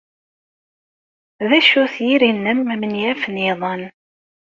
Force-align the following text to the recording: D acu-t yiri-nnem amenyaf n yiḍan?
D 1.49 1.51
acu-t 1.57 1.95
yiri-nnem 2.07 2.59
amenyaf 2.73 3.21
n 3.27 3.35
yiḍan? 3.43 3.81